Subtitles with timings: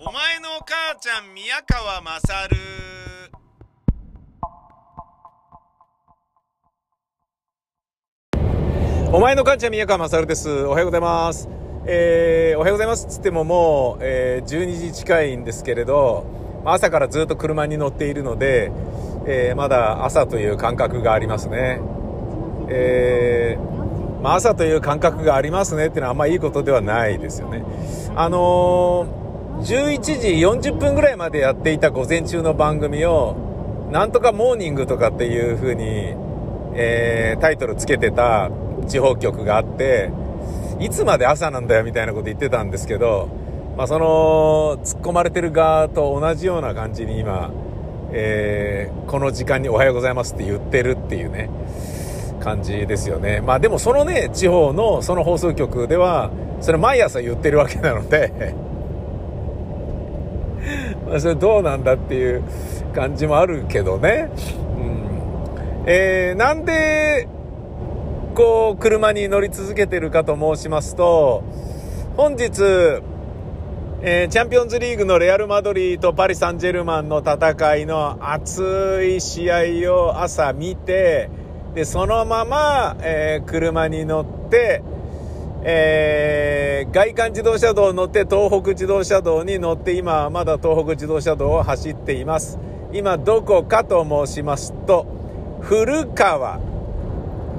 [0.00, 2.56] お前のお母ちゃん宮川まさる
[9.12, 10.66] お前の母ちゃん宮川勝です。
[10.66, 11.48] おはようございます。
[11.84, 16.26] えー、おはようございますっつってももう、えー、12時近いんですけれど、
[16.64, 18.70] まあ朝からずっと車に乗っているので、
[19.26, 21.80] えー、まだ朝という感覚がありますね。
[22.68, 27.64] えー、まあ朝という感覚がありますねっていうのはあんまいいことではないですよね。
[28.14, 29.17] あのー、
[29.60, 36.14] 11時40分ぐらいまでやっていた午前中の番組を、なんとかモーニングとかっていう風に、
[36.74, 38.50] えー、タイトルつけてた
[38.86, 40.10] 地方局があって、
[40.78, 43.28] いつまで朝なんだよみたいなこと言ってたんですけど、
[43.76, 47.50] まあ、その、突っ込まれてる側と同じような感じに今、
[48.12, 51.50] えー、この時間におはようございますって言ってるっていうね、
[52.40, 53.40] 感じですよね。
[53.40, 56.30] まあでもそのね、地方のその放送局では、
[56.60, 58.54] それ毎朝言ってるわけなので、
[61.08, 62.42] ま あそれどうなんだっていう
[62.94, 64.30] 感じもあるけどね。
[64.76, 65.84] うん。
[65.86, 67.28] えー、なんで、
[68.34, 71.42] こう、車に乗り続けてるかと申しますと、
[72.16, 72.62] 本日、
[74.00, 79.50] えーチャンピオンズリーグのレアル・マドリーとパリ・サンジェルマンの戦いの熱い試
[79.84, 81.30] 合を朝見て、
[81.74, 84.82] で、そのまま、えー車に乗って、
[85.62, 92.58] えー外環自動車道に乗って東北自動車道に乗って今まだ東北自動車道を走っています。
[92.92, 95.06] 今どこかと申しますと、
[95.60, 96.58] 古川。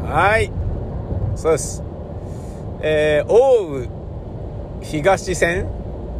[0.03, 0.51] はい。
[1.35, 1.83] そうです。
[2.81, 3.87] えー、奥
[4.81, 5.67] 羽東線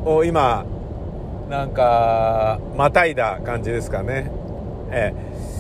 [0.06, 0.66] を今、
[1.50, 4.32] なんか、またいだ感じですかね。
[4.92, 5.60] えー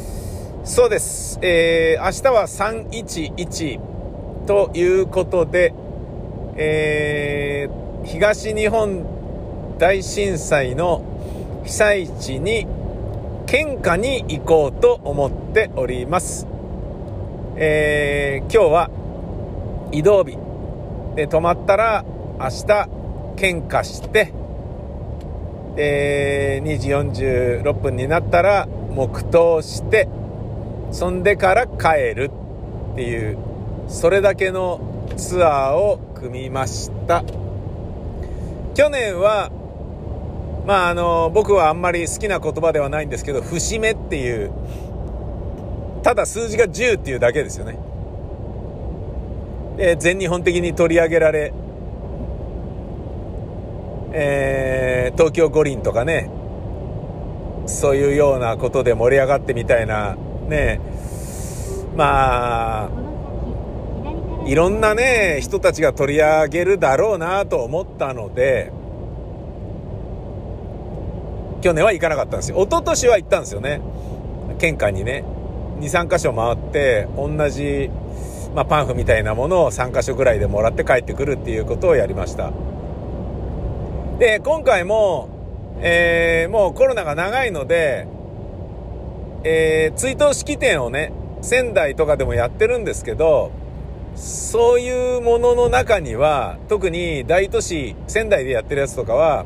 [0.66, 1.40] そうです。
[1.42, 3.80] えー、明日は311
[4.46, 5.74] ということで、
[6.62, 12.68] えー、東日本大震災の被災地に
[13.48, 16.46] 献花に行こうと思っております。
[17.56, 18.90] えー、今日は
[19.94, 20.38] 移動日
[21.16, 22.04] で泊まったら
[22.38, 22.90] 明日
[23.38, 24.34] 献花して
[25.78, 26.90] で2時
[27.64, 30.10] 46分になったら黙祷して
[30.92, 32.32] そんでから帰る
[32.94, 33.38] っていう
[33.88, 34.82] それだけの
[35.16, 37.24] ツアーを組みました。
[38.76, 39.52] 去年は
[40.66, 44.52] まああの僕はあんまり好きな言葉ではないんですけど節目っていう
[46.04, 47.80] ただ数字が10っていうだけですよね。
[49.78, 51.54] で全日本的に取り上げられ、
[54.12, 56.30] えー東京五輪とかね
[57.66, 60.16] そういうようなことで盛り上がってみたいな
[60.48, 60.80] ね。
[61.96, 63.09] まあ
[64.50, 68.72] いろんなね人たちが取り上げるだろうなと思ったので
[71.62, 72.58] 去年は行かなかったんですよ。
[72.58, 73.82] 一昨年は行ったんですよね。
[74.58, 75.24] 献花にね。
[75.82, 77.92] 23箇所回って同じ、
[78.56, 82.52] まあ、パンフみたいなものを3箇所ぐらいでもらって帰ってくるっていうことをやりました。
[84.18, 85.30] で今回も、
[85.82, 88.08] えーもうコロナが長いので、
[89.44, 91.12] えー追悼式典をね
[91.42, 93.52] 仙台とかでもやってるんですけど
[94.20, 99.46] そういうものの中には特に大都市仙台でやってるやつとかは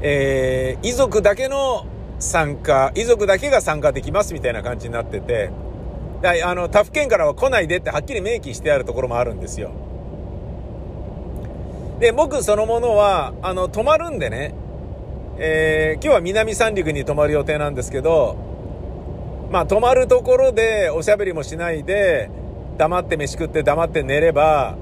[0.00, 1.86] えー遺族だけの
[2.20, 5.50] 参加、遺族だけが参加できますみたいな感じになってて、
[6.20, 9.70] だあの、他府県からは来ないでってはっきり明記してあるところもあるんですよ。
[12.00, 14.54] で、僕そのものは、あの、泊まるんでね、
[15.38, 18.36] えー今日は南三陸に泊まる予定なんですけど、
[19.50, 22.30] まあ、泊まるところでおしゃべりもしないで、
[22.76, 24.76] 黙って飯食って黙って寝れば、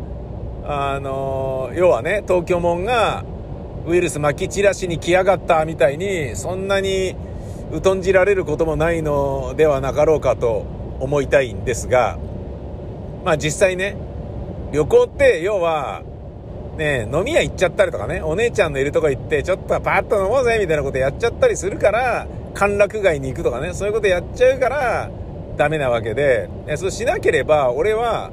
[0.64, 3.24] あの要はね、東京門が、
[3.86, 7.14] ウイルス撒き散らしに来やがったみたいに、そんなに
[7.82, 10.64] 疎んじられることもないのではなかろうかと
[10.98, 12.18] 思いたいんですが、
[13.24, 13.96] まあ実際ね、
[14.72, 16.02] 旅行って要は、
[16.76, 22.26] ね、飲み屋行っちゃったりとかね、お姉ちゃんのいるとこ行って、ちょっとパッと飲もうぜみたいなことやっちゃったりするから、
[22.56, 25.10] 歓楽街に行くとかね、そういうことやっちゃうから、
[25.58, 28.32] ダメなわけで、そうしなければ、俺は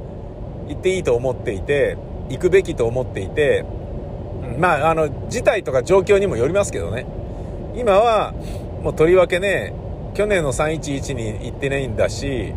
[0.68, 1.98] 行っていいと思っていて、
[2.30, 3.66] 行くべきと思っていて、
[4.58, 7.06] まあ、あの、事態とか状況にもよりますけどね。
[7.76, 8.34] 今は、
[8.82, 9.74] もうとりわけね、
[10.14, 12.54] 去年の311に行ってないんだし、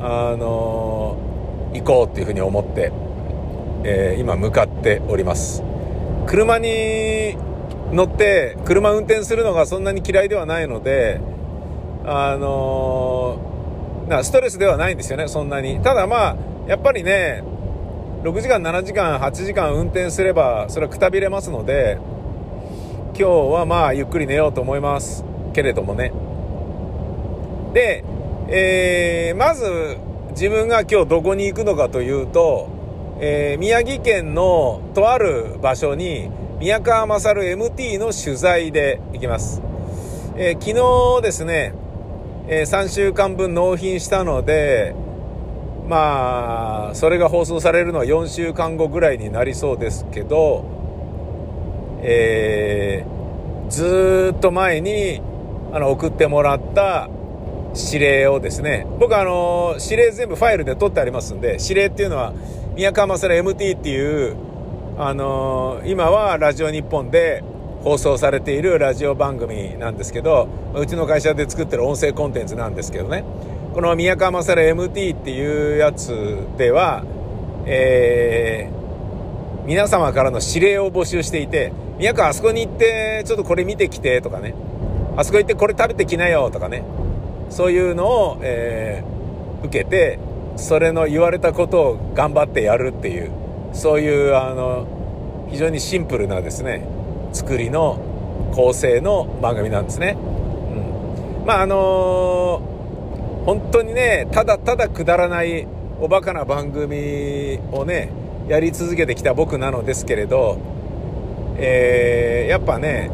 [0.00, 1.16] あの
[1.74, 2.92] 行こうっていうふうに思って、
[3.84, 5.62] えー今向かっております。
[6.26, 7.36] 車に
[7.92, 11.20] 乗って、車運転するのがそんなに嫌いではないので、
[12.04, 13.38] あの
[14.08, 15.80] なストレスではないんですよね、そんなに。
[15.80, 16.36] ただまあ、
[16.66, 17.42] やっぱりね、
[18.22, 21.98] 6時間、7時間、8時間運転すれば、それはくたびれますので、
[23.18, 26.12] 今日はまあゆっくり寝ようと思いますけれどもね
[27.72, 28.04] で、
[28.46, 29.96] えー、まず
[30.30, 32.68] 自分が今日どこに行くのかというと、
[33.18, 39.62] えー、宮城県のとある場所に宮川勝 MT の取材で行きます、
[40.36, 41.72] えー、昨日ですね、
[42.48, 44.96] えー、3週間分納品したので
[45.86, 50.76] まあそれが放送されるのは4週間後ぐらいになりそうですけど
[52.00, 55.20] えー、ずっと前に
[55.72, 57.08] あの送ってもらった
[57.74, 62.32] 指令をですね僕あの指令全部ファイルで取ってありますんで指令っていうのは
[62.74, 64.47] 宮川勝 MT っていう
[65.00, 67.44] あの今はラジオ日本で
[67.84, 73.24] 放送されているラジオ番組なんですけどうちの会社で作ってる音声コンテンツなんですけどね。
[73.74, 77.04] この宮川勝 MT っていうやつでは
[77.70, 84.54] えー、皆様からの指令を募集していて宮川あそこに行ってちょっとこれ見てきてとかね。
[85.16, 86.82] あそこ行ってこれ食べてきなよとかね。
[87.50, 90.18] そういうのを、えー、受けて
[90.56, 93.30] それの言われたことを頑張ってやるっていう。
[93.78, 96.84] そういうあの非常にシンプルなですね
[97.32, 100.16] 作りの構成の番組なんですね。
[101.40, 105.68] うん、まああのー、本当にねただただくだらない
[106.00, 108.10] おバカな番組をね
[108.48, 110.58] やり続けてきた僕なのですけれど、
[111.56, 113.12] えー、やっぱね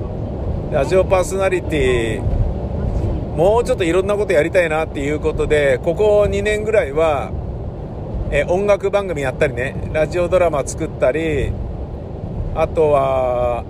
[0.73, 2.23] ラジオパーソナリティ
[3.37, 7.33] もうちょっといろんなことやりたいなっていうことでここ2年ぐらいは、
[8.37, 11.53] え音楽番組やったりねラジオドラマ作ったり
[12.57, 13.65] あとは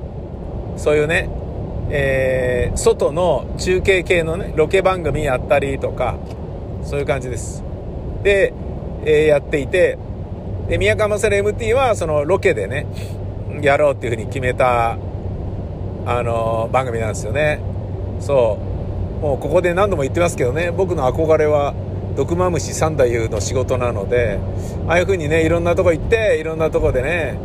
[0.78, 1.28] そういうね、
[1.90, 6.16] えー、外の中継系のねロケ番組やったりとか
[6.82, 7.62] そういう感じです。
[8.22, 8.55] で、
[9.05, 9.99] えー、やっていて
[10.70, 12.87] で宮川勝 MT はそのロケでね
[13.60, 14.96] やろうっていうふうに決めた
[16.06, 17.60] あの番組なんですよね。
[18.19, 18.58] そ
[19.20, 19.22] う。
[19.22, 21.75] もうここで何度も言ってますけどね僕の憧れは
[22.16, 24.38] 毒マムシ三太夫の仕事なので
[24.88, 27.38] ああいう風にねいろんなとこ行っていろんなとこでね、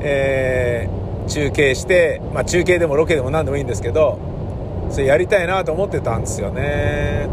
[0.00, 4.18] えー、中継して、まあ、中継でもロケでも何でもいいんですけど
[4.90, 7.28] それやりたいなと思ってたんですよね。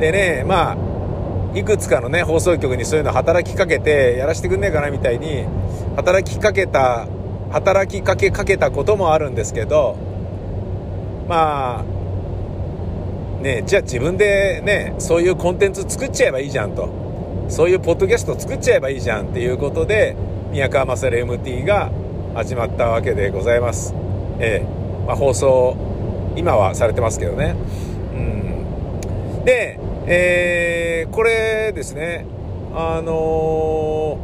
[0.00, 5.44] でねまあいくつかのね放送局にそういうの働きかけてやらせてくんねえかなみたいに
[5.96, 7.06] 働きかけた
[7.50, 9.96] 働きかけかけたこともあるんですけど
[11.28, 11.99] まあ
[13.40, 16.88] ね、じゃあ自分でね、そういうコンテンツ作っちゃえばいいじゃんと。
[17.48, 20.14] そういうポッドキャスト作っちゃえばいいじゃんっていうことで、
[20.50, 21.90] 宮川勝 MT が
[22.34, 23.94] 始まったわけでございます。
[24.38, 25.76] えー、まあ、放送、
[26.36, 27.56] 今はされてますけどね。
[28.14, 28.16] う
[29.40, 29.44] ん。
[29.44, 32.26] で、えー、これですね、
[32.74, 34.18] あの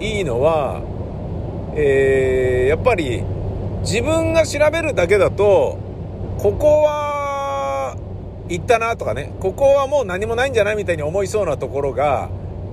[0.00, 0.82] ー、いいのは、
[1.76, 3.22] えー、やっぱり
[3.82, 5.78] 自分が調べるだけだと、
[6.38, 7.13] ここは
[8.48, 12.28] 行ったなとかね、ここはもう何もないんじゃないみたいに思いそうなところが、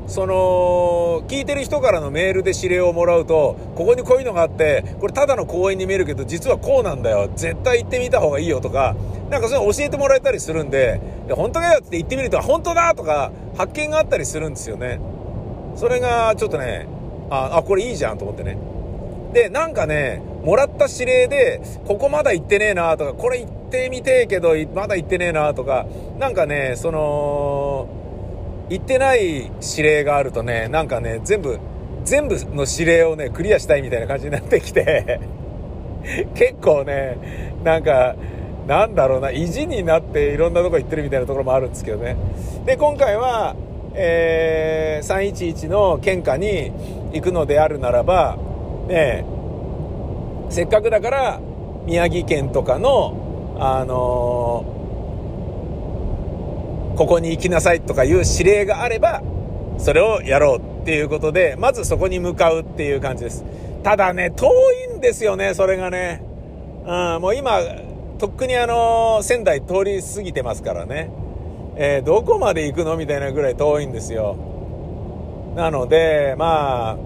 [0.07, 7.29] その、聞いてる人からのメールで指令をもらうと、ここにこういうのがあって、これただの公園に見えるけど、実はこうなんだよ。
[7.35, 8.95] 絶対行ってみた方がいいよとか、
[9.29, 14.99] なんかそういうの教えてもらえたりするんで、で本当かよって言ってみると、本当だとか、発見があったりするんですよね。
[15.75, 16.87] それが、ちょっとね、
[17.29, 18.57] あ、あ、これいいじゃんと思ってね。
[19.33, 25.85] で、なんかね、もらった指令で、ここまだ行ってねえなとか、これ行ってみてえけど、まだ行ってねえなとか、
[26.19, 27.87] なんかね、その、
[28.69, 31.59] 行ってない指令があるとね、なんかね、全部、
[32.03, 35.19] 全部の指令をね、クリアしたいみたいな感じになってきて
[36.35, 37.17] 結構ね、
[37.63, 38.15] なんか、
[38.67, 42.15] なんだろうな、意地になっていろんなとこ行ってるみたいなところもあるんですけどね。
[42.65, 43.55] で、今回は、
[43.93, 46.71] えー、311の献花に
[47.11, 48.37] 行くのであるならば、
[48.91, 49.25] ね
[50.49, 51.39] せっかくだから
[51.85, 59.23] 宮城県とかの、あのー、ここに行きなさいとかいう指令があれば、
[59.77, 63.43] それをやろうっていうことで、まずそこに向かうっていう感じです。
[63.81, 64.47] ただね、遠
[64.93, 66.21] いんですよね、それがね。
[66.85, 67.59] うん、もう今、
[68.19, 71.09] とっくにあのー、仙台通り過ぎてますからね。
[71.77, 72.97] えー、どこまで行くの？
[72.97, 74.35] みたいなぐらい遠いんですよ。
[75.55, 76.97] なので、まあ、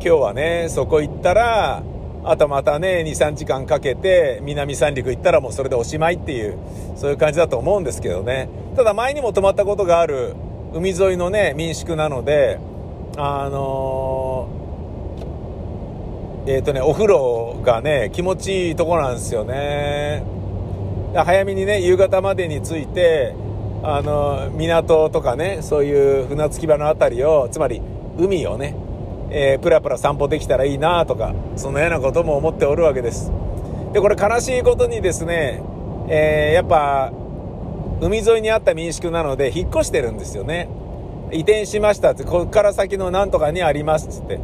[0.00, 1.82] 今日はね、そこ行ったら、
[2.24, 6.56] あとまたね、2、3時間かけて南三陸行ったらもうそれでおしまいっていう、
[6.96, 8.48] そういう感じだと思うんですけどね。
[8.76, 10.34] ただ前にも泊まったことがある
[10.72, 12.60] 海沿いのね、民宿なので、
[13.16, 20.22] あのー、えっ、ー、とね、お風呂がね、気持ちいいとこなんですよね。
[21.14, 23.34] 早めにね、夕方までに着いて、
[23.82, 27.80] あの、港とかね、そういう船着き場の辺りを、つまり
[28.18, 28.74] 海をね、
[29.30, 33.30] えー、プラプラ散歩できたらいいなとか、そのようなことも思っておるわけです。
[33.92, 35.62] で、これ悲しいことにですね、
[36.08, 37.12] えー、やっぱ、
[38.00, 40.68] 海沿いにあった民宿なので、引っ越してるんですよね。
[41.32, 44.40] 移転しましたって、こっから先のなんとかにありますっつって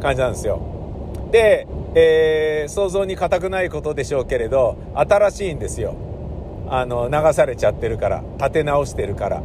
[0.00, 0.60] 感じなんですよ。
[1.30, 5.94] で、えー、想像に難くないことでしょうけれど、新しいんですよ。
[6.68, 9.42] あの、流されちゃってるから、建て直してるから。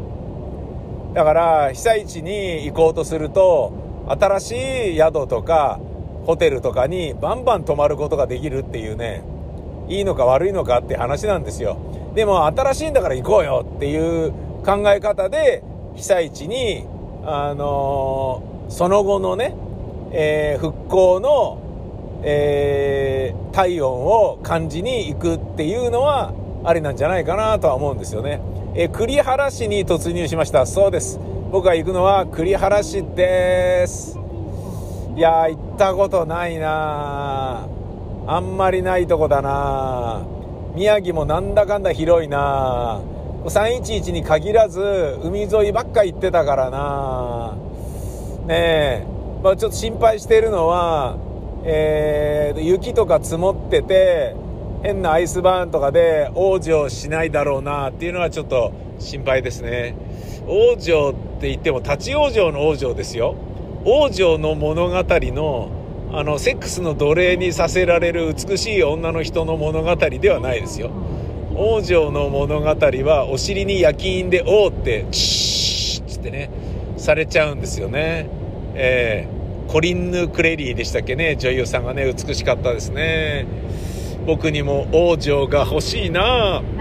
[1.14, 3.74] だから、被災地に行こうとすると、
[4.12, 4.52] 新し
[4.94, 5.80] い宿とか、
[6.26, 9.24] ホテルとかにバンバン泊まることができるっていうね、
[9.88, 11.78] いいのか悪いのかって話なんですよ。
[12.14, 14.32] でも、新しいんだから行こうよっていう
[14.66, 15.64] 考え方で、
[15.96, 16.86] 被災地に、
[17.24, 19.56] あのー、その後のね、
[20.12, 21.58] えー、復興の、
[22.24, 28.42] えー、体温を感じに行くっていうのはありなんじゃないかなとは思うんですよね。
[28.76, 30.66] え、栗原市に突入しました。
[30.66, 31.20] そうです。
[31.52, 34.18] 僕が行くのは栗原市です。
[35.18, 37.68] いや行ったことないな。
[38.26, 40.26] あんまりないとこだな。
[40.76, 43.02] 宮城もなんだかんだ広いな。
[43.44, 47.58] 311に限らず海沿いばっか行ってたからな。
[48.46, 49.08] ねえ、
[49.44, 51.18] まあ、ちょっと心配してるのは、
[51.66, 54.38] えー、雪とか積もってて
[54.84, 60.11] 変なアイスバーンとかで往生しないだろうなっていうのはちょっと心配ですね。
[60.48, 63.36] 往生って言っても立ち往生の往生ですよ。
[63.86, 65.70] 王女の物語の
[66.14, 70.92] あのセックスの奴隷にさせられる美しい女の人の物語ではないですよ。
[71.56, 76.50] 王女の物語はお尻に焼き印で「おう」って「チー」ってね
[76.98, 78.28] されちゃうんですよね。
[78.76, 81.38] えー、コリンヌ・クレリーでしたっけね。
[81.38, 83.46] 女優さんがね美しかったですね。
[84.26, 86.62] 僕にも王女が欲しいな。
[86.78, 86.81] え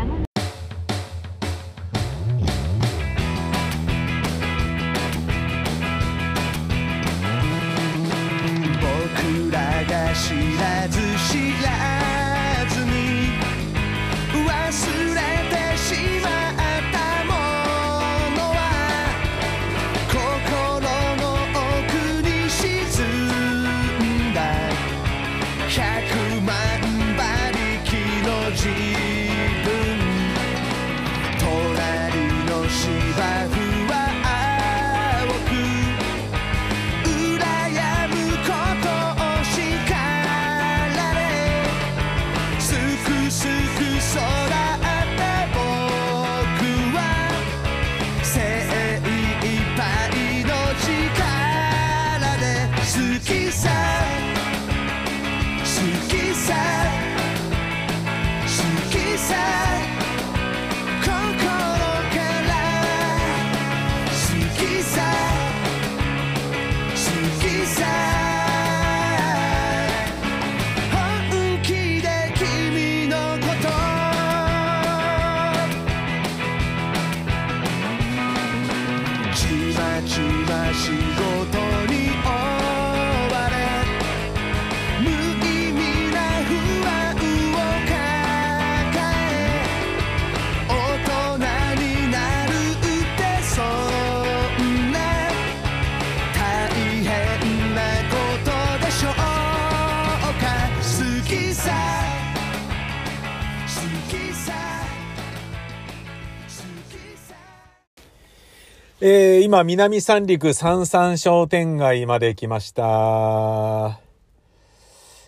[109.50, 113.98] 今、南三陸三三商店街まで来ました。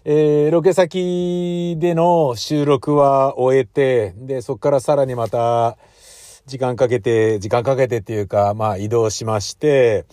[0.04, 5.76] えー、ロケ先での収録は終えて、で、そこからさらにまた、
[6.46, 10.06] 時間かけて、時間かけてっていうか、まあ移動しまして、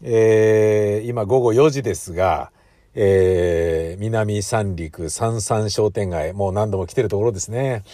[0.00, 2.52] えー、今午後4時ですが、
[2.94, 7.84] えー、南三陸三三商店街、もう何度も来てるところですね。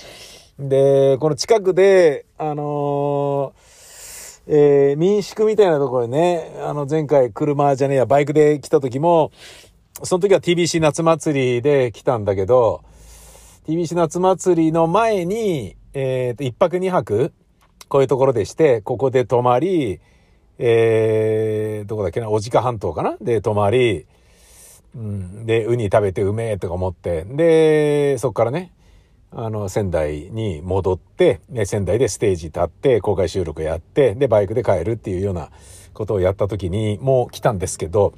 [0.60, 3.54] で、この近くで、あの
[4.50, 9.30] えー、民宿みたいなところね、あの前回車じゃねえや、バイクで来た時も、
[10.02, 12.82] その時は TBC 夏祭りで来たんだけど、
[13.66, 17.34] TBC 夏祭りの前に、えっ、ー、と、一泊二泊、
[17.88, 20.00] こういうところでして、ここで泊まり、
[20.58, 23.18] えー、どこだっけな、おじか半島かな？
[23.20, 24.06] で泊まり、
[24.96, 28.72] うん、で、ウニ食べてうめえとか思って、で、そっからね、
[29.30, 35.50] あの、仙台に戻って、ね、仙台でステージ立って、公開収録やって、で、バイクで帰るっていうような
[35.92, 38.14] ことをやった時に、もう来たんですけど、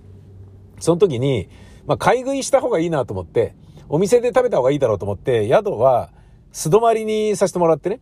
[0.78, 1.48] その時に、
[1.86, 3.54] まあ、買い食いした方がいいなと思って、
[3.88, 6.10] お店で食べた方がいいだろうと思って、宿は
[6.52, 8.00] 素泊まりにさせてもらってね。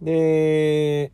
[0.00, 1.12] で、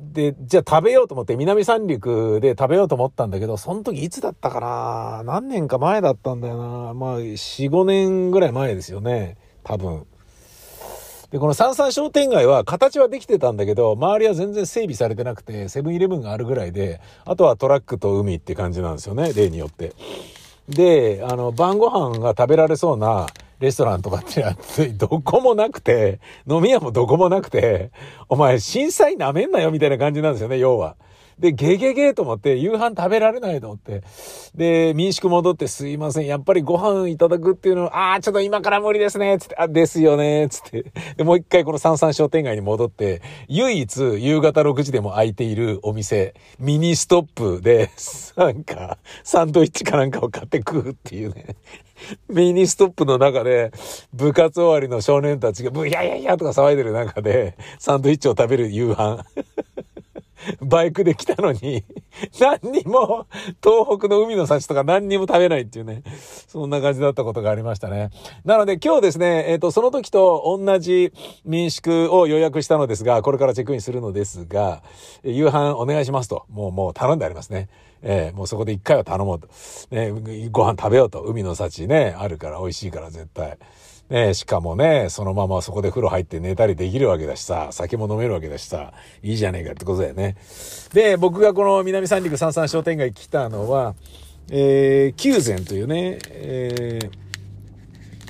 [0.00, 5.22] で、じゃあ食べようと思って、南三陸で食べようと思ったんだけど、その時いつだったかな？
[5.24, 6.94] 何年か前だったんだよな。
[6.94, 9.36] まあ、4、5年ぐらい前ですよね。
[9.62, 10.06] 多分。
[11.30, 19.92] で、この三々商店街は形はできてたんだけど、周りは全然整備されてなくて、セブンイレブンがあるぐらいで、あとはトラックと海って感じなんですよね、例によって。
[20.68, 23.28] で、あの、晩ご飯が食べられそうな
[23.60, 27.92] レストランとかってやつ、 どこもなくて、飲み屋もどこもなくて、
[28.28, 30.96] お前震災舐めんなよみたいな感じなんですよね、要は。
[31.40, 34.02] で、ゲゲゲと思って、夕飯食べられないと思って。
[34.54, 36.26] で、民宿戻ってすいません。
[36.26, 39.38] やっぱりご飯いただくっていうのは、ああ、ちょっと今から無理ですね。
[39.38, 40.48] つって、あ、ですよね。
[40.50, 40.92] つって。
[41.16, 47.90] で、もう一回この三々商店街に戻って、唯一夕方6時でも開いているお店、ミニストップで、
[48.36, 51.56] なんか、サンドイッチかなんかを買って食うっていうね。
[52.28, 53.72] ミニストップの中で、
[54.12, 59.24] 部活終わりの少年たちが、ブヒャヒャヒャとか騒いでる中で、サンドイッチを食べる夕飯。
[60.60, 61.84] バイクで来たのに、
[62.40, 63.26] 何にも、
[63.62, 66.02] 東北の海の幸とか何にも食べないっていうね、
[66.48, 68.10] そんな感じだったことがありましたね。
[68.44, 71.12] なので今日ですね、えっ、ー、と、その時と同じ
[71.44, 74.82] 民宿を予約したのですが、これからチェックインするのですが、
[75.22, 77.68] 夕飯お願いしますと、もうもう頼んでありますね。
[78.02, 79.48] えー、もうそこで一回は頼もうと。
[79.90, 80.10] ね、
[80.50, 81.20] ご飯食べようと。
[81.22, 83.58] 海の幸ね、あるから美味しいから絶対。
[84.10, 90.36] ねしかもね、そのままそこで風呂入って寝たりできるわけだしさ、酒も飲めるわけだしさ、いいじゃねえかってことだよね。
[90.92, 93.94] で、僕がこの南三陸三三商店街来たのは、
[94.50, 96.98] えー、九前というね、え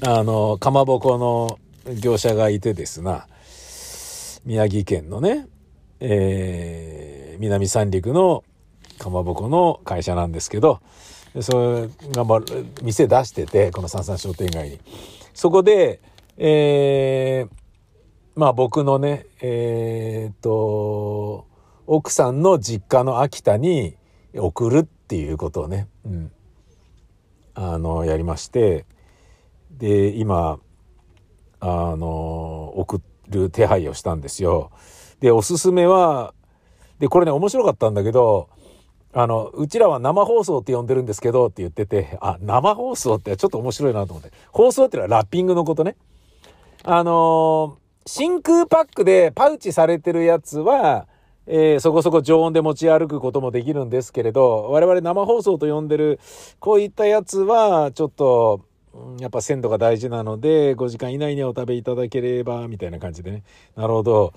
[0.03, 1.59] ー、あの、かまぼこの
[1.99, 3.27] 業者がいてですな、
[4.45, 5.47] 宮城県のね、
[6.01, 8.45] えー、南三陸の
[8.99, 10.81] かまぼこの会社なんですけど、
[11.41, 12.41] それが、ま、
[12.83, 14.79] 店出してて、この三三商店街に。
[15.35, 16.01] そこで、
[16.37, 17.51] えー、
[18.35, 21.47] まあ僕のね、えー、っと、
[21.87, 23.97] 奥さんの実家の秋田に
[24.35, 26.33] 送るっていうことをね、うん、
[27.55, 28.87] あの、やりまして、
[29.71, 30.59] で、今、
[31.61, 34.71] あの、送る手配をしたんですよ。
[35.21, 36.33] で、おすすめは、
[36.99, 38.49] で、これね、面白かったんだけど、
[39.13, 44.31] あの、うちらは生放送って呼んでるんですけどって言ってて、あ、生放送ってちょっと面白いなと思って。
[44.53, 45.97] 放送ってのはラッピングのことね。
[46.85, 51.07] あのー、真空パックでパウチされてるやつは、
[51.47, 56.21] えー、そこそこ常温で持ち歩くこともできるんですけれど、我々生放送と呼んでる、
[56.61, 58.61] こういったやつは、ちょっと、
[59.21, 63.45] やっぱ鮮度が大事なので、5時間以内にお食べいただければ、みたいな感じでね。
[63.77, 64.33] なるほど。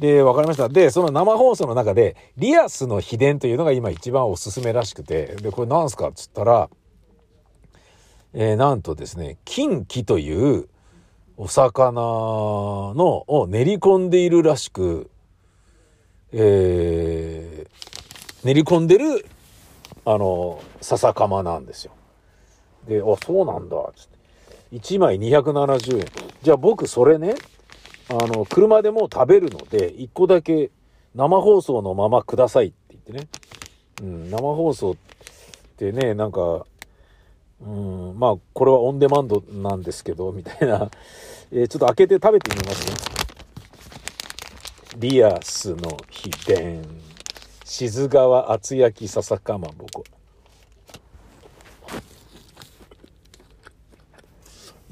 [0.00, 0.68] で、わかりました。
[0.68, 6.08] で、その生放送の中で、リアスの秘伝というのが今一番おすすめらしくて、で、これ何すか？
[6.08, 6.68] っつったら、
[8.34, 10.68] えー、なんとですね、金気という
[11.36, 15.10] お魚の、を練り込んでいるらしく、
[16.32, 19.26] えー、練り込んでる、
[20.04, 21.92] あの、笹かまなんですよ。
[22.86, 24.76] で、あ、そうなんだ、つって。
[24.76, 26.06] 1枚270円。
[26.42, 27.34] じゃあ僕それね、
[28.08, 30.70] あの、車でも食べるので、1個だけ
[31.14, 33.28] 生放送のままくださいって言ってね。
[34.02, 34.96] うん、生放送っ
[35.76, 36.66] てね、なんか、
[37.60, 40.90] うん、まあ、これはオンデマンドなんですけど、みたいな。
[41.52, 42.96] えー、ちょっと開けて食べてみますね。
[44.96, 46.82] リアスの秘伝。
[47.64, 50.04] 静川厚焼き笹かまぼこ。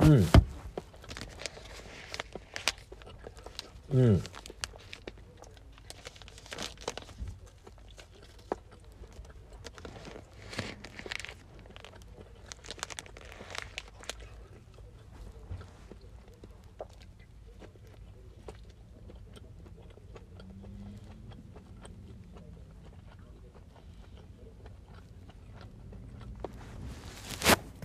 [0.01, 0.27] うん。
[3.93, 4.23] うん。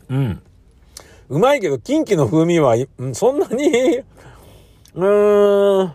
[0.07, 0.44] うん
[1.35, 2.77] うまいけど、キンキの風味は、
[3.11, 5.93] そんなにうーん、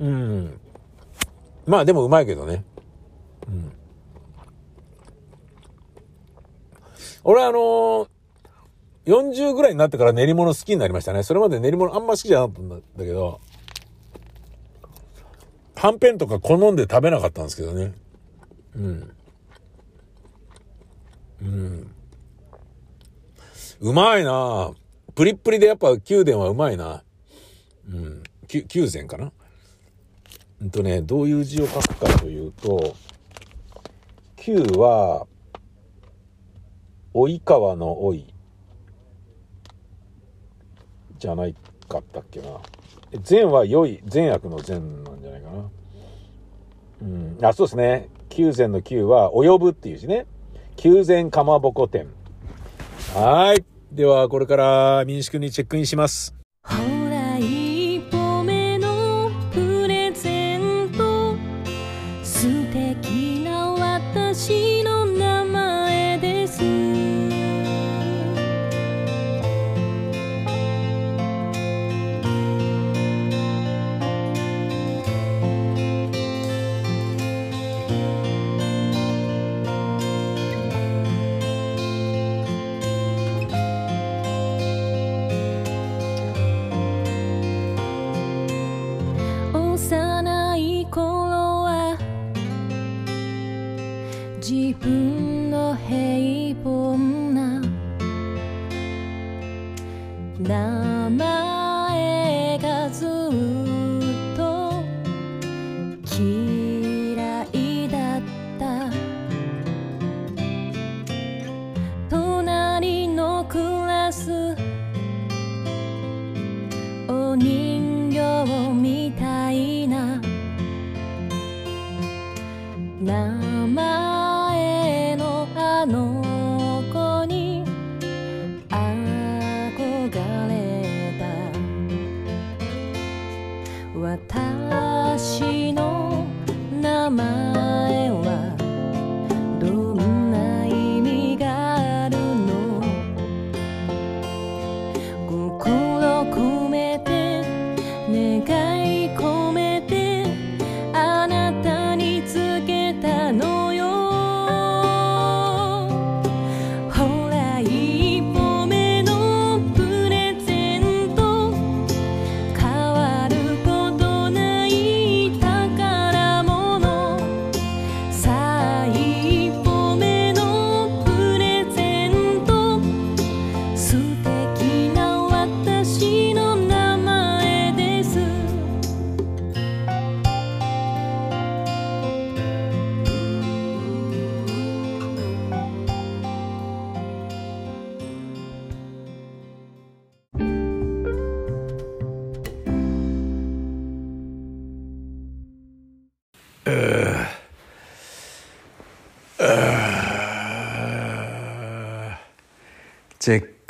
[0.00, 0.60] うん。
[1.64, 2.64] まあでもうまいけどね。
[3.46, 3.72] うん。
[7.22, 8.08] 俺あのー、
[9.06, 11.22] 40ぐらいになってから練り物好きになりましたね。
[11.22, 13.40] それまで練り物あんま好きじゃなかったんだけど、
[15.76, 17.92] はんぺんとか好んで食べなかったんですけどね。
[18.74, 19.16] うん。
[21.42, 21.99] うん。
[23.80, 24.72] うまいな
[25.14, 27.02] プリップリでやっぱ宮殿はうまいな。
[27.88, 28.22] うん。
[28.52, 29.32] 宮殿かな
[30.60, 32.94] うんとね、どういう字を書くかというと、
[34.36, 35.26] 旧は、
[37.14, 38.34] 及川の追い
[41.18, 41.54] じゃない
[41.88, 42.60] かったっけな。
[43.22, 45.70] 善は良い、善悪の善なんじゃないかな。
[47.02, 47.38] うん。
[47.42, 48.08] あ、そうですね。
[48.28, 50.26] 九善の九は、及ぶっていう字ね。
[50.76, 52.19] 九善かまぼこ店。
[53.14, 53.64] はい。
[53.90, 56.32] では、これから民宿にチェックインします。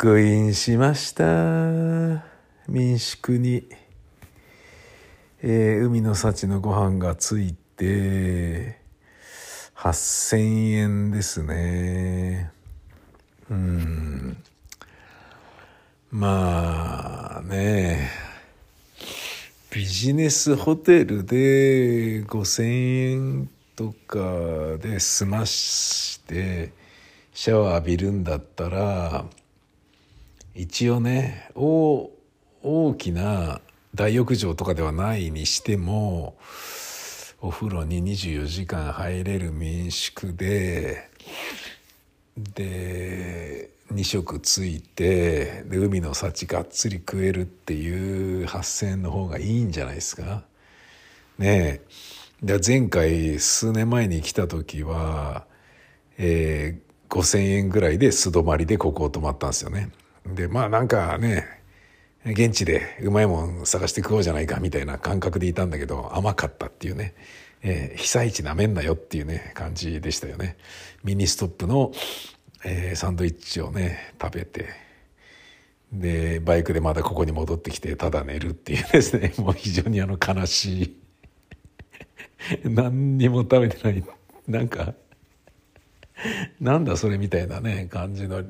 [0.02, 2.24] クインしました。
[2.66, 3.68] 民宿に。
[5.42, 8.78] えー海の幸のご飯がついて、
[9.76, 12.50] 8000円ですね。
[13.50, 14.42] うん。
[16.10, 18.08] まあね、
[19.70, 26.72] ビジネスホテルで5000円とかで済まして、
[27.34, 29.26] シャワー浴びるんだったら、
[30.54, 32.10] 一応ね、大、
[32.62, 33.60] 大きな
[33.94, 36.36] 大浴場とかではないにしても、
[37.40, 41.08] お風呂に24時間入れる民宿で、
[42.36, 50.44] で、2食ついて、で、海の幸がっつり食えるっていう8000円の方がいいんじゃないですか。
[51.38, 51.80] ね
[52.42, 52.46] え。
[52.46, 55.46] で前回数年前に来た時は、
[56.18, 59.90] えー5000円ぐらいで素泊まりでここを泊まったんですよね。
[60.26, 61.60] で、まあなんかね、
[62.24, 67.14] 現地でうまいもん探して食おうじゃないかみたいな感覚でいたんだけど甘かったっていうね、
[67.62, 70.56] えー被災地なめんなよっていうね感じでしたよね。
[71.02, 71.92] ミニストップの、
[72.64, 74.68] えーサンドイッチをね食べて
[75.92, 79.32] でバイクでまたここに戻ってきてただ寝るっていうですね。
[79.38, 81.00] もう非常にあの悲しい。
[82.64, 84.04] 何にも食べてない。
[84.46, 84.94] なんか
[86.60, 88.44] なんだそれみたいなね感じの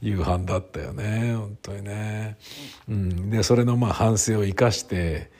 [0.00, 2.36] 夕飯だったよね本当にね。
[2.88, 5.30] うん、でそれのまあ反省を生かして、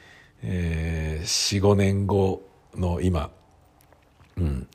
[0.43, 2.43] えー、45年後
[2.75, 3.31] の今、
[4.37, 4.69] うん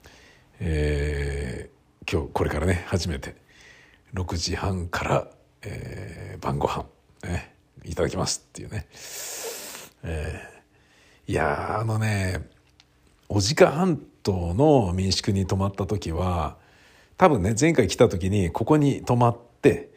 [0.60, 1.80] えー
[2.12, 3.36] 今日これからね初めて
[4.16, 5.28] 6時半から、
[5.62, 6.86] えー晩ご飯
[7.24, 8.88] ねいただきますっていうね。
[10.04, 10.60] えー
[11.32, 12.50] いやあのね
[13.28, 16.58] 小鹿半島の民宿に泊まった時は
[17.18, 19.92] 多分ね前回来た時にここに泊まって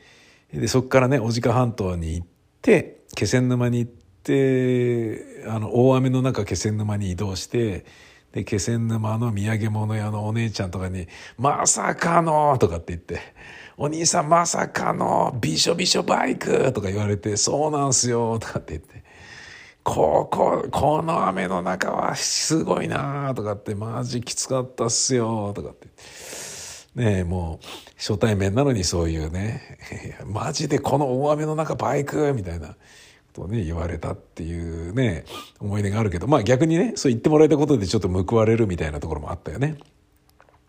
[0.53, 2.27] でそこからね小鹿半島に行っ
[2.61, 7.85] て気仙沼に行ってあの大雨の中気仙沼に移動して
[8.33, 13.21] で気仙沼の土産物屋のお姉ちゃんとかに「まさかの!」とかって言って
[13.77, 19.03] 「お兄さんまさかのびしょびしょバイク!」とか言われて「そうなんすよ」とかって言って。
[19.85, 25.89] ここ、この雨の中はすごいなとかって、マジきつかったっすよとかって。
[26.95, 29.79] ねえ、もう、初対面なのにそういうね、
[30.27, 32.75] マジでこの大雨の中バイクみたいなこ
[33.33, 35.25] とをね、言われたっていうね、
[35.59, 39.79] 思い出があるけど、まあ逆にね、そう言ってもらえたことでちょっと報われるみたいなところもあったよね。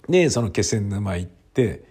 [0.08, 1.84] で、その気仙沼行って、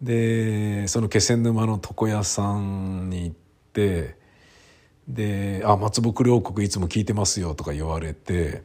[0.00, 3.36] で、その気仙沼の床屋さんに行っ
[3.72, 4.22] て、
[5.08, 8.62] で「あ松木両国いつも聞いてますよ」とか言われて、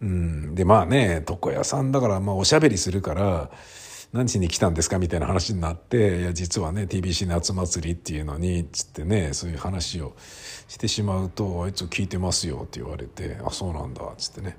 [0.00, 3.50] うん、でまあね床屋さんだから、まあ、おしゃべりするから
[4.12, 10.14] 「何しに来たんですか?」みたいな話になって「いや実はね TBC 夏祭りっていうのに」つってねそういう話を
[10.68, 14.58] してしまうと「あいつ聞いてますよ」って言われて「あそうなんだ」っつってね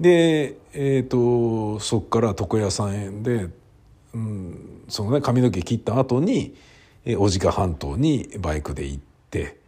[0.00, 3.48] でえっ、とそっから床屋さんへで、
[4.14, 6.54] うん、そのね髪の毛切った後に
[7.04, 9.58] 小鹿半島にバイクで行って。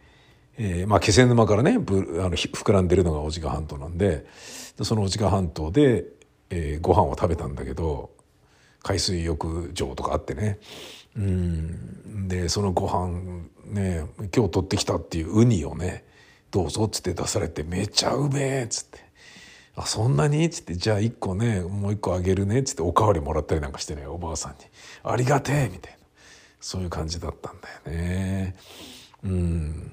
[0.57, 4.25] えーまあ、気仙沼からねぶあの膨らんでるのが小鹿半島なんで
[4.77, 6.05] でその小鹿半島で、
[6.49, 8.11] えーご飯を食べたんだけど
[8.83, 10.59] 海水浴場とかあってね。
[11.15, 12.27] うん。
[12.27, 16.05] でそのご飯ね今日取ってきたっていうウニをね
[16.51, 18.99] どうぞっつって出されてめちゃうめえっつって。
[19.75, 20.75] あそんなにっつって。
[20.75, 24.57] じゃあ1個ねもう1個あげるねっつっておかわりもらったりなんかしてねおばあさんに
[25.03, 26.01] 「ありがてえ」みたいな。
[26.61, 28.55] そういう感じだったんだよね。
[29.23, 29.91] うん。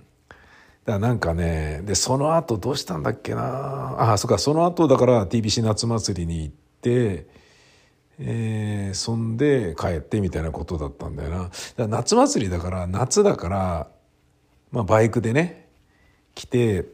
[0.85, 4.13] だからなんかねでその後どうしたんだっけな。
[4.13, 7.27] あそっかその後だから TBC 夏祭りに行って
[8.21, 11.51] えーそんで帰ってみたいなことだったんだよな。
[11.77, 13.89] だ夏祭りだから夏だから、
[14.73, 15.69] まあ、バイクでね
[16.35, 16.87] 来て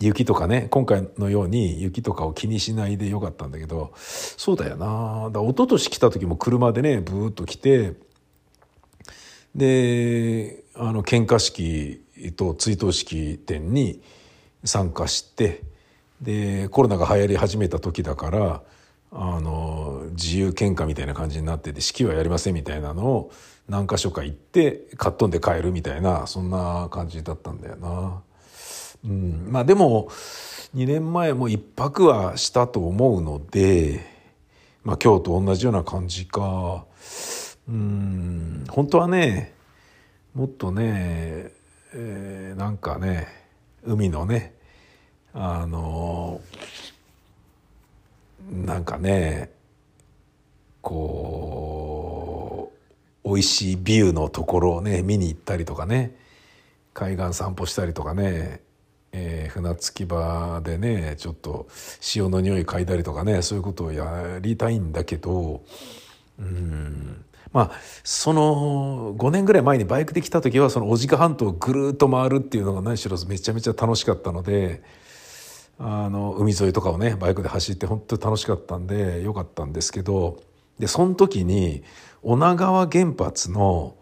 [0.00, 5.30] 雪とかね今回のように雪とかを気にしないでよかったんだけどそうだよな。
[5.32, 7.94] だ一昨年来た時も車でねブーッと来て
[9.54, 12.04] であの献花式
[12.36, 14.02] と追悼式典に
[14.64, 15.62] 参加して
[16.20, 18.62] でコロナが流行り始めた時だから
[19.12, 23.32] あの自由献花みたいな感じになってて式はやりませんみたいなのを
[23.68, 28.22] 何か所か行って買っ飛んで帰るみたいなそんな感じだったんだよな。
[29.04, 30.08] うん、まあでも
[30.76, 34.00] 2年前も一泊はしたと思うので、
[34.84, 36.84] まあ、今日と同じような感じか。
[37.68, 39.54] うん本当はね
[40.34, 41.52] もっとね、
[41.92, 43.28] えーなんかね
[43.84, 44.54] 海のね
[45.32, 46.40] あの
[48.48, 49.50] なんかね
[50.82, 52.72] こ
[53.24, 56.16] う美味しいビューのところをね見に行ったりとかね
[56.94, 58.60] 海岸散歩したりとかね、
[59.12, 61.66] えー船着き場でねちょっと
[62.00, 65.62] 潮の匂い嗅いだりとかねそういうことをやりたいんだけど
[66.38, 67.70] うんまあ
[68.04, 74.82] その5年ぐらい前にバイクで来た時はその小鹿半島をぐるっと回るっていうのが何しろめちゃめちゃ楽しかったので
[75.82, 80.42] あの海沿いとかをねバイクで走って本当に楽しかったんでよかったんですけど
[80.78, 81.82] でその時に
[82.22, 83.96] 女川原発の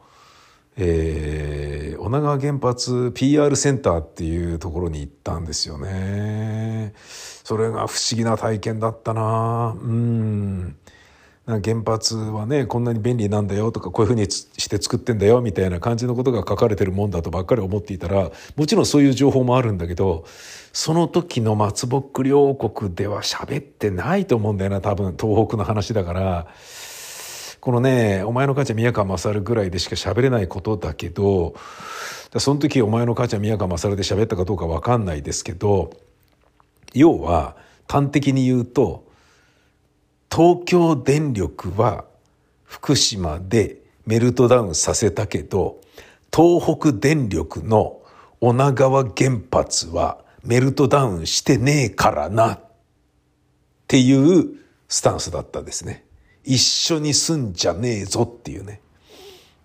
[0.81, 6.95] えー、女川原発 PR センターっていうところに行ったんですよね。
[6.95, 10.77] それが不思議な体験だったなうん。
[11.49, 20.27] 原発はねこんなに便利なんだよとかこういうふうにして作ってんだよみたいな感じのことが書かれてるもんだとばっかり思っていたらもちろんそういう情報もあるんだけど
[20.75, 26.47] その時の松ぼっくり王国では喋ってないと思うんだよな多分東北の話だから。
[27.61, 31.55] このね、お前の母ちゃん宮川勝ぐらいでしか喋れないことだけど、
[32.37, 35.91] その時お前の母ちゃん宮川勝で喋ったかどうかわかんないですけど、
[36.95, 37.57] 要は
[37.89, 39.08] 端的に言うと、
[40.31, 42.05] 東京電力は
[42.65, 45.81] 福島でメルトダウンさせたけど、
[46.35, 48.01] 東北電力の
[48.41, 52.61] 女川原発はメルトダウンしてねえからなっ
[53.87, 54.55] ていう
[54.89, 56.05] スタンスだったですね。
[56.45, 58.81] 一緒に住んじゃねえぞっていうね。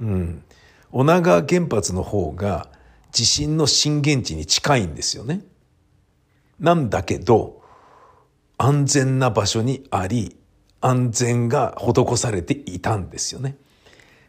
[0.01, 0.43] うん。
[0.91, 2.67] 女川原発の方が
[3.11, 5.41] 地震の震源地に近いんですよね。
[6.59, 7.61] なんだけど、
[8.57, 10.37] 安全な場所にあり、
[10.85, 13.55] 安全が施されていたんですよね。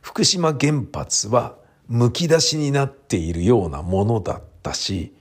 [0.01, 1.57] 福島原発は
[1.89, 5.13] むき出しになっているようなものだったし、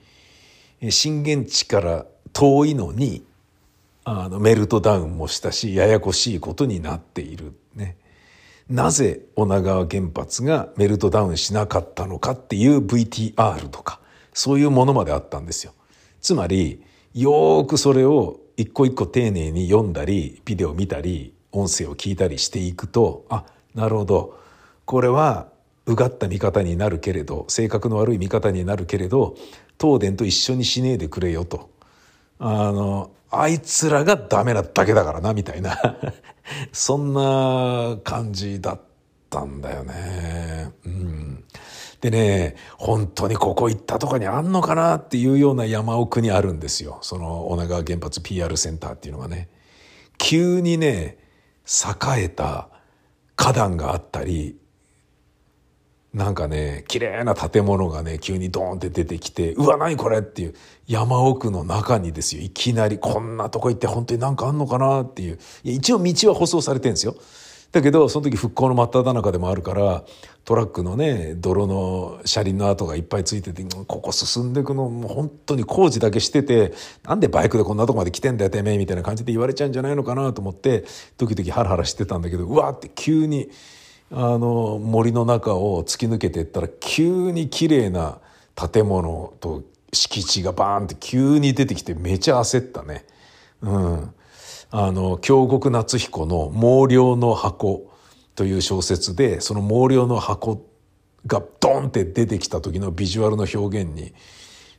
[0.88, 3.24] 震源地から遠いのに、
[4.04, 7.96] あのメルトダウンもしたしややこしいことになっているね。
[8.70, 13.98] なぜ女川原発がメルトダウンしなかったのかっていう VTR とか
[14.32, 15.72] そういうものまであったんですよ。
[16.20, 24.38] つまりよくそれを一個一個丁寧に読んだりビデオ見たり音声を聞いたりしていくとあなるほど
[24.84, 25.48] これは
[25.86, 29.36] うがった見方になるけれど性格の悪い見方になるけれど
[29.80, 31.70] 東電と一緒にしねえでくれよと。
[32.38, 35.76] あの、あいつらがダメなだけだからな、みたいな。
[36.72, 38.80] そんな感じだっ
[39.30, 40.72] たんだよね。
[40.84, 41.44] うん。
[42.04, 46.98] でね、本当にここ行ったとかにあんのかなっていうような山奥にあるんですよ。
[47.00, 49.48] その女川原発 PR センターっていうのがね。
[50.18, 51.16] 急にね、
[51.66, 52.68] 栄えた
[53.36, 54.58] 花壇があったり、
[56.12, 60.54] なんかね、綺麗な建物がね、急にドーンって出てきて、うわ、何これっていう、
[60.86, 65.38] 山奥の中にですよ、いきなりこんなとこ行って本当になんかあんのかなっていう。
[65.62, 67.16] 一応道は舗装されてるんですよ。
[67.72, 70.04] だけど、その時復興の真っ只中でもあるから、
[70.44, 80.84] トラックのね、泥の車輪の跡がいっぱいついてて、ここ進んでいくの、もう本当に工事だけしてて、なんでバイクでこんなとこまで来てんだよ、てめえ、みたいな感じで言われちゃうんじゃないのかなと思って、
[81.16, 83.48] 時々ハラハラしてたんだけど、うわって急に、
[84.10, 88.18] あの森の中を突き抜けていったら急に綺麗な
[88.54, 93.06] 建物と敷地がバーンって急に出てきてめちゃ焦ったね。
[93.62, 94.14] うん。
[94.70, 97.90] あの京極夏彦の「毛量の箱」
[98.34, 100.66] という小説でその毛量の箱
[101.26, 104.12] がドンって出てきた時のビジュアルの表現に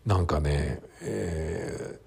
[0.05, 2.05] なんかね、えー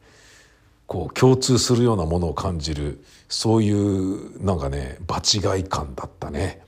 [0.89, 6.63] こう共通するようなものを感じるそういうなんかね場違い感だったね。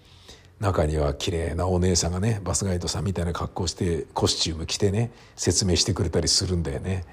[0.60, 7.06] 中には綺麗なお姉さんがねバスガイドさんみたいな格好してコスチューム着てね説明してくれたりするんだよね。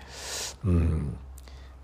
[0.66, 1.18] うん、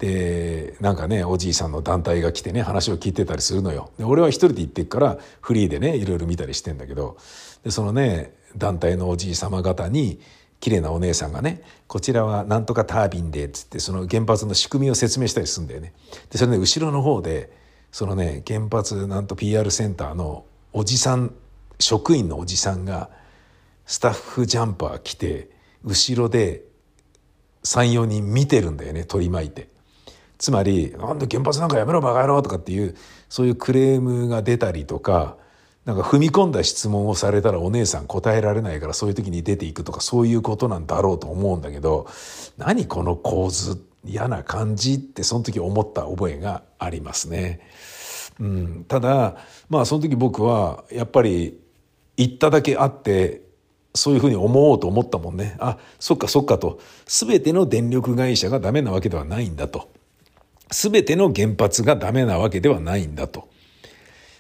[0.04, 3.92] でなんかねおじいさんの団体が来てね話を聞いてたりするのよ。
[3.98, 7.16] で俺は一人で行ってっからフリーでねいろいろ見たりしてんだけど
[7.64, 10.20] でそのね団体のおじい様方に
[10.60, 15.94] 綺麗なお姉さんがねこちらはなんとかタービンでっつってその原発の仕組みを説明したりするんだよね。
[16.30, 17.50] でそれね後ろの方で
[17.94, 21.34] そのね原発なんと PR センターのおじさん
[21.80, 23.10] 職員のおじさんが
[23.86, 25.50] スタッフジャンパー着て
[25.86, 26.64] 後ろで
[27.64, 29.72] 34人見てるんだよね取り巻いて。
[30.44, 32.96] つまり「なんで原発なんかやめろバカ野郎」とかっていう
[33.30, 35.38] そういうクレームが出たりとか
[35.86, 42.08] なんか踏み込んだ質問をされたらお姉さん答えられないからそういう時に出ていくとかそういうことなんだろうと思うんだけど
[42.58, 47.62] 何この構図嫌な感じってその時思った覚えがありますね。
[48.38, 49.38] うん、ただ
[49.70, 51.58] まあその時僕はやっぱり
[52.18, 53.44] 行っただけあって
[53.96, 60.03] そういうふうに思おうと思ったもんねあそっかそっかと全ての電力会社がダメなわけではないんだと。
[60.74, 63.48] 全ての原発がダメなわけではないんだと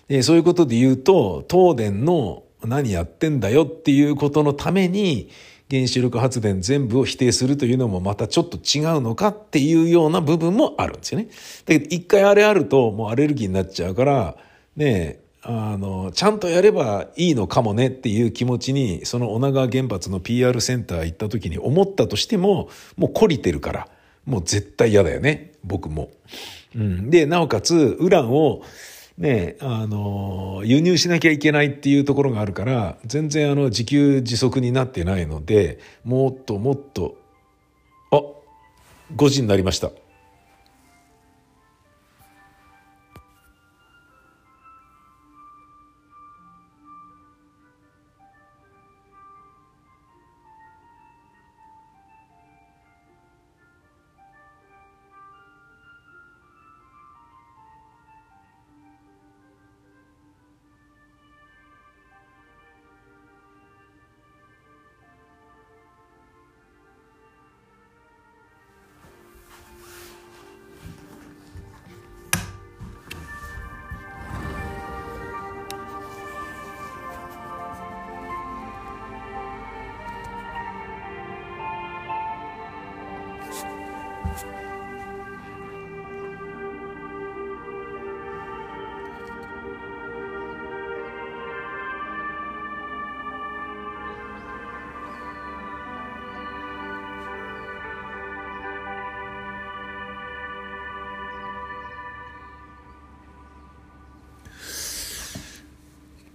[0.07, 5.29] でそういうことで言うと東電の何やってんだよっていうことのために
[5.69, 11.29] 原子力発電全部を否定するというのもまたちょっと違うのかっていうような部分もあるんですよね。
[11.65, 14.35] だけど一回あれあるともうアレルギーになっちゃうから
[14.75, 23.87] ねあのちゃんとやればいいのかもねっていう気持ちにその女川原発の PR センター行った時に思ったとしてももう懲りてるから
[24.25, 26.09] もう絶対嫌だよね僕も。
[26.75, 28.63] うん、でなおかつウランを
[29.17, 37.15] ね、あの、輸入しなきゃいけないっていうところがあるから、全然あの、自給自足になってないので、もっともっと、
[38.09, 38.23] あ、
[39.15, 39.91] 5時になりました。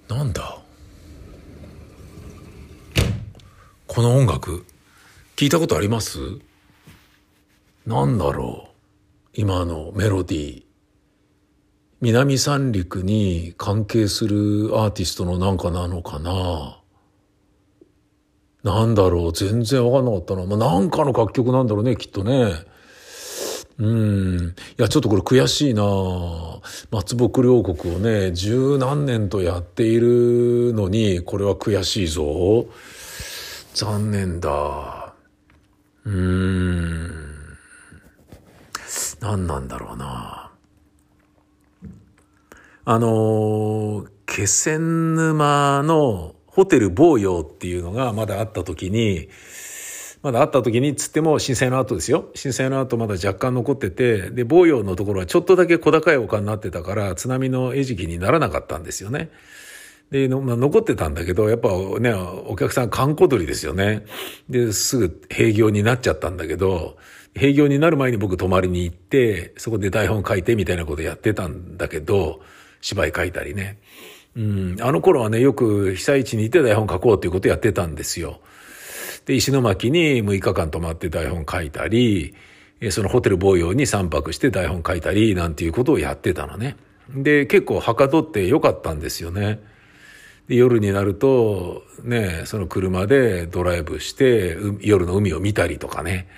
[0.09, 0.63] なんだ？
[3.87, 4.65] この音楽
[5.37, 6.19] 聞いたことあります？
[7.89, 10.63] なんだろう今のメロディー
[12.03, 16.83] 南三陸に関係するアーティストのなんかなのかな
[18.63, 20.45] なんだろう全然わかんなかったな。
[20.45, 22.53] まあ、なんかの楽曲なんだろうね、きっとね。
[23.79, 24.49] うん。
[24.49, 25.83] いや、ちょっとこれ悔しいな
[26.91, 32.67] 松木両国をね、十何年とやっているのに、これは悔しいぞ。
[33.73, 35.15] 残念だ。
[36.05, 37.18] ううーん。
[39.21, 40.51] 何なんだろうな。
[42.85, 49.29] あの気仙沼のホテル防洋っていうのがまだあった時に、
[50.23, 52.31] まだあった時につっても震災の後ですよ。
[52.35, 59.31] 震災の後まだ若干残ってて、で、防洋のところはちょっとだけ小高い丘になってたから津波の餌食にならなかったんですよね。
[60.11, 61.69] で、まあ、残ってたんだけど、やっぱ
[62.01, 64.07] ね、お客さん観光鳥ですよね。
[64.49, 66.97] で、すぐ閉業になっちゃったんだけど、
[67.35, 72.41] 閉業になる前に僕泊まりに行って、そこで台本書いてみたいなことやってたんだけど、
[72.81, 73.79] 芝居書いたりね。
[74.37, 78.41] うん、あの頃はね、よく被災地に行って台本書こうっていうことやってたんですよ。
[79.27, 82.35] で、石巻に6日間泊まって台本書いたり、
[82.91, 86.77] そのホテル防洋に3泊して台本書いたり、なんていうことをやってたのね。
[87.15, 89.61] で、結構はかどってよかったんですよね。
[90.49, 96.29] で夜になると、ね、その車でドライブして、夜の海を見たりとかね。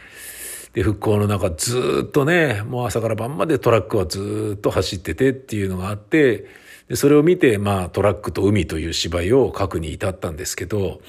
[0.74, 6.46] で、復興の中ずっとね、もう朝から晩までトラックはずっと走っててっていうのがあって、
[6.88, 11.00] でそれを見て、まあトラックと海という芝居を書くに至ったんですけど、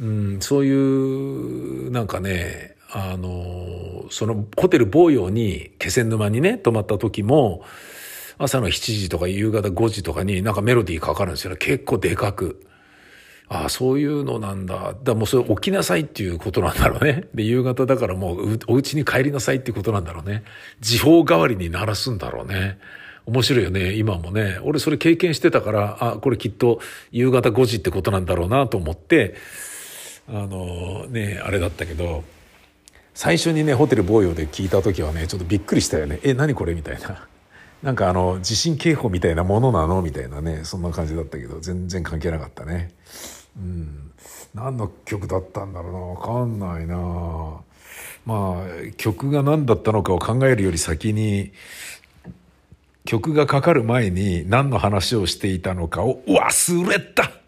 [0.00, 7.64] うん、そういう、なんかね、あの、そのホテル防洋に気仙沼にね、泊まった時も、
[8.38, 11.56] 朝の7時とか夕方5時とかになんかメロディーかかるんですよ。
[11.56, 12.66] 結構でかく。
[13.52, 14.74] ああ、そういうのなんだ。
[14.74, 17.24] だからもうそれ起きなさいっていうことなんだろうね。
[17.36, 20.42] で、夕方だからもうお家に帰りなさいっていうことなんだろうね。
[20.80, 22.78] 時報代わりに鳴らすんだろうね。
[23.26, 24.58] 面白いよね、今もね。
[24.62, 26.80] 俺それ経験してたから、あ、これきっと
[27.10, 29.34] 夕方5時ってことなんだろうなと思って、
[30.28, 32.24] あのね、あれだったけど、
[33.12, 36.20] 最初にね、ホテル防洋で聞いた時はね、ちょっとびっくりしたよね。
[36.22, 37.28] え、何これみたいな。
[37.82, 42.92] なんかあの、地震警報みたいなものなのみたいなね、そんな感じだったけど、全然関係なかったね。
[43.56, 44.12] うん。
[44.54, 47.60] 何の曲だったんだろうな、分かんないな。
[48.24, 51.52] まあ、曲が何だったのかを考えるより先に、
[53.04, 57.41] 曲がかかる前に何の話をしていたのかを忘れた。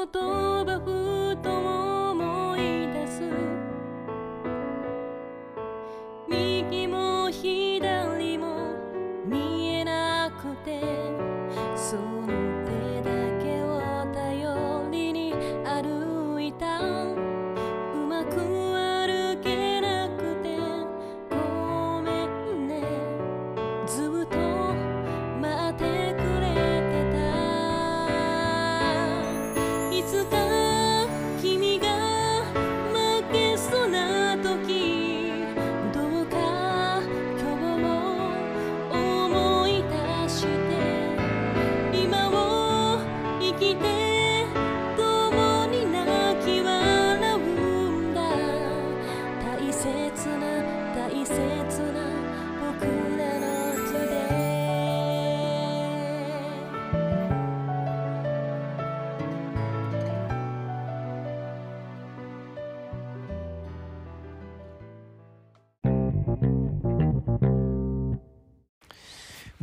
[0.00, 0.99] 言葉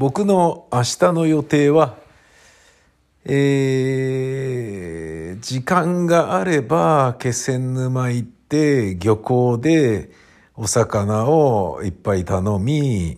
[0.07, 1.97] 僕の明日の予定は、
[3.25, 10.09] えー、時間があれば気仙沼行って漁港で
[10.55, 13.17] お魚をいっぱい頼み、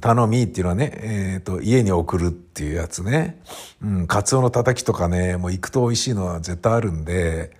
[0.00, 3.38] 頼みっていうのはね、えっ、と、家に送るっていうやつね。
[3.82, 7.54] うん、カツオのたたきとかね、もう行くと美味しいのは絶対あるんで、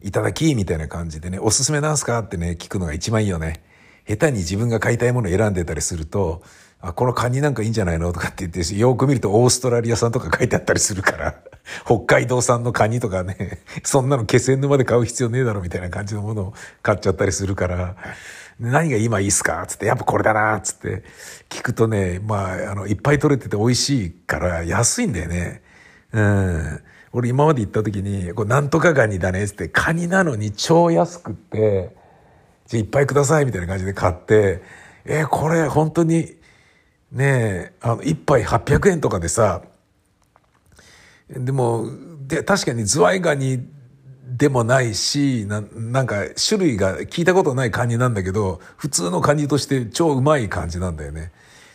[0.00, 3.62] いただきみたいな感じでね、おすすめなんすかってね、聞くのが一番いいよね。
[4.08, 6.42] 下手に自分が買いたいものを選んでたりすると、
[6.88, 11.34] あ、このカニなんかいいんじゃないのとかって言って、よく見るとオーストラリア産とか書いてあったりするから、
[11.84, 17.96] 北海道産のカニとかね、 そんなの気仙沼で買う必要ねえだろみたいな感じのものを買っちゃったりするから、
[18.60, 21.02] 何が今いいっすかつって、やっぱこれだなつって
[21.48, 25.62] 聞くとね、まあ、あの、いっぱい取れてて美味しいから安いんだよね。
[26.12, 26.80] うん。
[27.12, 31.96] 俺今まで行った時に、これなんとかガニだねつって、カニなのに超安くって、
[32.66, 34.62] じゃあいっぱいくださいみたいな感じで買って、
[35.04, 36.34] えーこれ本当に、
[37.14, 39.62] ねえ、あの、一杯800円とかでさ、
[41.30, 41.86] でも、
[42.26, 43.66] で、確かにズワイガニ
[44.26, 51.30] でもないし、ななんか種類が聞いたことないカニなんだけど、普通のカニとして超うまい感じなんだよね。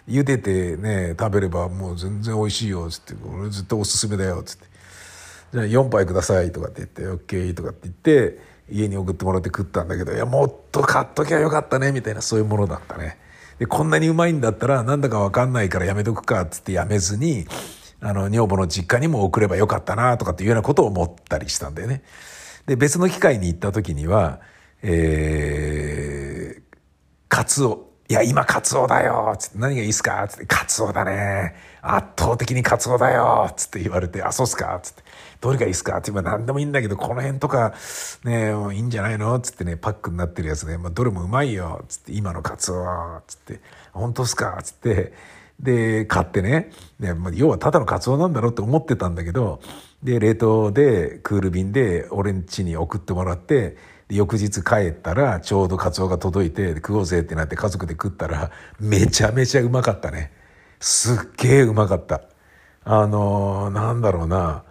[0.10, 4.68] 茹でてね、食べればもう全然美味しいよ、つって、これ絶対おすすめだよ、っつって。
[5.54, 13.18] じゃあ4杯くださいとかって言って、オッケーとかって言って、家に送ってもらって食ったんだけど、いや、もっと買っときゃよかったね、みたいなそういうものだったね。
[13.60, 17.46] で、こんなにうまいんだったら、なんだかわかんないからやめとくかっ、つってやめずに、
[18.00, 22.02] あの、女房の実家にも送ればよかったな、とかっていうようなことを思ったりしたんだよね。
[22.66, 24.40] で、別の機会に行った時には、
[24.82, 26.62] えー、
[27.28, 27.90] カツオ。
[28.08, 31.56] いや、今カツオだよつって、何がいいっすかつって、カツオだね。
[31.82, 35.04] 圧倒的にカツオだよつって言われて、あ、そうっすかつって、
[35.42, 35.98] どれがいいっすか？
[35.98, 37.74] って言えば何でもいいんだけど、この辺とか、
[38.24, 39.40] ね、いいんじゃないの？
[39.40, 41.86] つってね、パックになってるやつね、まあ、どれもうまいよ。
[41.88, 42.86] つって、今のカツオ。
[43.28, 43.62] つって、
[43.94, 44.60] 本当っすか？
[44.64, 45.14] つって、
[45.60, 49.62] で、買ってね、でまあ、要はただのカツオなんだろうって思ってたんだけど、
[50.04, 53.76] で、冷凍で、クール便で、俺ん家に送ってもらって、
[54.10, 60.32] 翌日帰ったら、ちょうどカツオが届いて、食おうぜってなって家族で食ったら、めちゃめちゃうまかったね。
[60.80, 62.22] すっげえうまかった。
[62.86, 64.64] あのーなんだろうな。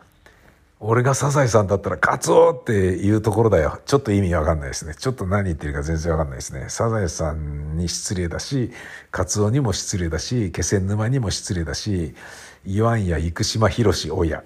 [0.81, 3.81] 俺がサザエさんだったら、カツオっていうところだよ。
[3.85, 4.95] ちょっと意味わかんないですね。
[4.95, 6.67] ちょっと何言ってるか全然わかんないですね。
[6.69, 8.71] サザエさんに失礼だし、
[9.11, 12.15] カツオにも失礼だし、気仙沼にも失礼だし、
[12.65, 14.45] 言わんや生島博士親。